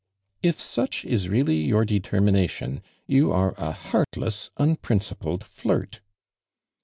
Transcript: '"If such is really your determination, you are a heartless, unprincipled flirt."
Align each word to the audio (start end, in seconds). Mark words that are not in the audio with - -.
'"If 0.41 0.59
such 0.59 1.05
is 1.05 1.29
really 1.29 1.57
your 1.57 1.85
determination, 1.85 2.81
you 3.05 3.31
are 3.31 3.53
a 3.59 3.71
heartless, 3.71 4.49
unprincipled 4.57 5.43
flirt." 5.43 6.01